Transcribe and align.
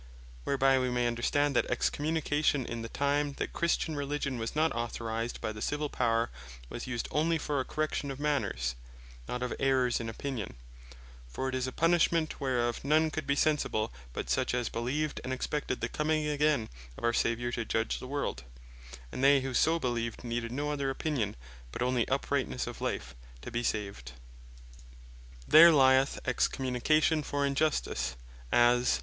Whereby 0.45 0.79
wee 0.79 0.89
may 0.89 1.05
understand, 1.05 1.55
that 1.55 1.67
Excommunication 1.69 2.65
in 2.65 2.81
the 2.81 2.89
time 2.89 3.33
that 3.33 3.53
Christian 3.53 3.95
Religion 3.95 4.39
was 4.39 4.55
not 4.55 4.71
authorized 4.73 5.39
by 5.39 5.51
the 5.51 5.61
Civill 5.61 5.89
Power, 5.89 6.31
was 6.69 6.87
used 6.87 7.07
onely 7.11 7.37
for 7.37 7.59
a 7.59 7.63
correction 7.63 8.09
of 8.09 8.19
manners, 8.19 8.73
not 9.27 9.43
of 9.43 9.53
errours 9.59 9.99
in 9.99 10.09
opinion: 10.09 10.55
for 11.27 11.49
it 11.49 11.53
is 11.53 11.67
a 11.67 11.71
punishment, 11.71 12.39
whereof 12.41 12.83
none 12.83 13.11
could 13.11 13.27
be 13.27 13.35
sensible 13.35 13.93
but 14.11 14.27
such 14.27 14.55
as 14.55 14.69
beleeved, 14.69 15.21
and 15.23 15.31
expected 15.31 15.81
the 15.81 15.87
coming 15.87 16.25
again 16.25 16.69
of 16.97 17.03
our 17.03 17.13
Saviour 17.13 17.51
to 17.51 17.63
judge 17.63 17.99
the 17.99 18.07
world; 18.07 18.43
and 19.11 19.23
they 19.23 19.41
who 19.41 19.53
so 19.53 19.77
beleeved, 19.79 20.23
needed 20.23 20.51
no 20.51 20.71
other 20.71 20.89
opinion, 20.89 21.35
but 21.71 21.83
onely 21.83 22.07
uprightnesse 22.07 22.65
of 22.65 22.81
life, 22.81 23.13
to 23.43 23.51
be 23.51 23.61
saved. 23.61 24.13
For 25.47 25.57
What 25.65 25.65
Fault 25.73 25.75
Lyeth 25.75 26.19
Excommunication 26.25 26.25
There 26.25 26.25
Lyeth 26.25 26.27
Excommunication 26.27 27.21
for 27.21 27.45
Injustice; 27.45 28.15
as 28.51 28.87
(Mat. 28.99 28.99